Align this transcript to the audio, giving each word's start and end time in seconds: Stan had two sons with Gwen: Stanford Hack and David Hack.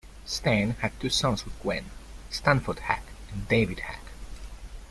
Stan 0.25 0.71
had 0.81 0.99
two 0.99 1.11
sons 1.11 1.45
with 1.45 1.53
Gwen: 1.61 1.91
Stanford 2.31 2.79
Hack 2.79 3.03
and 3.31 3.47
David 3.47 3.81
Hack. 3.81 4.01